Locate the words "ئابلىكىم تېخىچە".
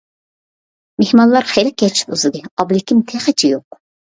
2.49-3.53